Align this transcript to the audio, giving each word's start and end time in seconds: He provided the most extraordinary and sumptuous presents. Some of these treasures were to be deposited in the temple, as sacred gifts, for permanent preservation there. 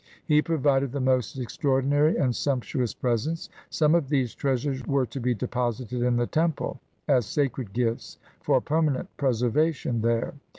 He 0.25 0.41
provided 0.41 0.91
the 0.93 0.99
most 0.99 1.37
extraordinary 1.37 2.17
and 2.17 2.35
sumptuous 2.35 2.91
presents. 2.91 3.49
Some 3.69 3.93
of 3.93 4.09
these 4.09 4.33
treasures 4.33 4.83
were 4.87 5.05
to 5.05 5.19
be 5.19 5.35
deposited 5.35 6.01
in 6.01 6.15
the 6.17 6.25
temple, 6.25 6.79
as 7.07 7.27
sacred 7.27 7.71
gifts, 7.71 8.17
for 8.39 8.59
permanent 8.61 9.15
preservation 9.17 10.01
there. 10.01 10.33